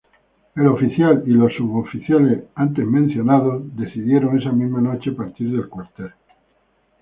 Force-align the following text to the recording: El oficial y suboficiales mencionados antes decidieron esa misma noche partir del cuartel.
El 0.55 0.65
oficial 0.65 1.23
y 1.27 1.31
suboficiales 1.55 2.45
mencionados 2.75 3.61
antes 3.61 3.75
decidieron 3.77 4.35
esa 4.39 4.51
misma 4.51 4.81
noche 4.81 5.11
partir 5.11 5.51
del 5.51 5.69
cuartel. 5.69 6.09